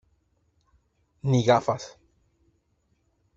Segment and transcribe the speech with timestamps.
[1.29, 1.83] ni gafas.